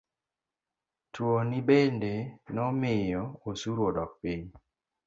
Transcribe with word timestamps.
Tuoni 1.13 1.59
bende 1.67 2.11
nomiyo 2.55 3.23
osuru 3.49 3.81
odok 3.89 4.11
piny. 4.21 4.43